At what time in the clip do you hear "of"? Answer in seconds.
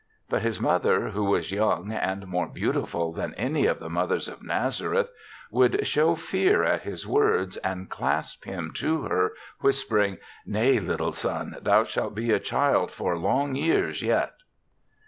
3.67-3.77, 4.27-4.41